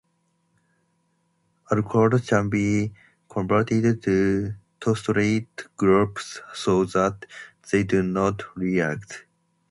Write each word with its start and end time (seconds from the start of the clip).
Alcohols 1.71 2.25
can 2.27 2.49
be 2.49 2.91
converted 3.29 4.01
to 4.01 4.55
tosylate 4.79 5.67
groups 5.77 6.39
so 6.55 6.85
that 6.85 7.23
they 7.71 7.83
do 7.83 8.01
not 8.01 8.41
react. 8.57 9.25